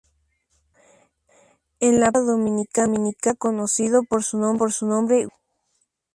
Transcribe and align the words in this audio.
En 1.79 1.99
la 1.99 2.11
pelota 2.11 2.21
dominicana 2.31 2.97
era 3.21 3.35
conocido 3.35 4.01
por 4.03 4.23
su 4.23 4.39
nombre 4.39 5.15
"William". 5.15 5.29